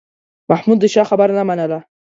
[0.49, 1.79] محمود د چا خبره نه منله.